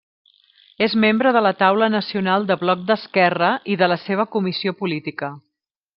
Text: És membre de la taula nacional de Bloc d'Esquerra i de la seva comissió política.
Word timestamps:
És 0.85 0.95
membre 1.03 1.33
de 1.35 1.43
la 1.47 1.51
taula 1.59 1.89
nacional 1.97 2.49
de 2.53 2.57
Bloc 2.63 2.83
d'Esquerra 2.89 3.53
i 3.75 3.77
de 3.83 3.91
la 3.93 3.99
seva 4.09 4.29
comissió 4.37 4.75
política. 4.81 5.35